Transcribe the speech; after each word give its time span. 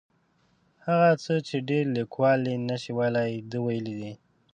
هغه 0.85 1.11
څه 1.23 1.33
چې 1.47 1.57
ډېر 1.69 1.85
لیکوال 1.97 2.41
یې 2.51 2.55
نشي 2.69 2.91
ویلی 2.97 3.31
ده 3.51 3.57
ویلي 3.65 3.95
دي. 3.99 4.13